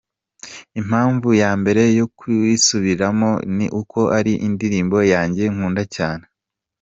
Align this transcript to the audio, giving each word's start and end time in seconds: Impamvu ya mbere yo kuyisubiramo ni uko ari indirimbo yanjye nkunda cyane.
Impamvu 0.79 1.29
ya 1.41 1.51
mbere 1.61 1.83
yo 1.99 2.05
kuyisubiramo 2.17 3.31
ni 3.55 3.67
uko 3.81 3.99
ari 4.17 4.33
indirimbo 4.47 4.97
yanjye 5.13 5.43
nkunda 5.53 5.83
cyane. 5.95 6.23